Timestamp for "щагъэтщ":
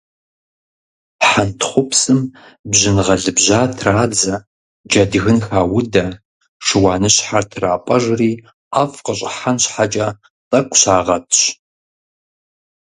10.79-11.39